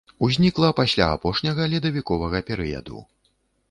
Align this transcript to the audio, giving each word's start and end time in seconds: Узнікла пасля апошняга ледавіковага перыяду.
Узнікла 0.27 0.71
пасля 0.79 1.05
апошняга 1.17 1.71
ледавіковага 1.75 2.45
перыяду. 2.53 3.09